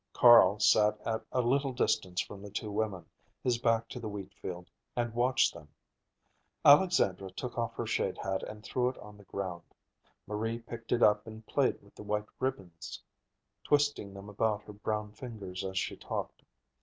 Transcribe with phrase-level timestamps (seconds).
[0.13, 3.05] Carl sat at a little distance from the two women,
[3.43, 5.67] his back to the wheatfield, and watched them.
[6.65, 9.61] Alexandra took off her shade hat and threw it on the ground.
[10.25, 12.99] Marie picked it up and played with the white ribbons,
[13.63, 16.41] twisting them about her brown fingers as she talked.